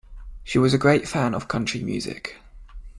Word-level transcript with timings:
She 0.43 0.57
was 0.57 0.73
a 0.73 0.79
great 0.79 1.07
fan 1.07 1.35
of 1.35 1.47
country 1.47 1.83
music 1.83 2.37